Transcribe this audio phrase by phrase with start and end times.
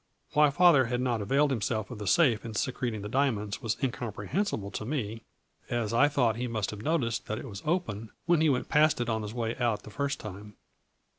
[0.33, 3.77] Why Father had not availed him self of the safe in secreting the diamonds was
[3.83, 5.21] incomprehensible to me,
[5.69, 8.99] as I thought he must have noticed that it was open when he went past
[8.99, 10.55] it on his way out the first time.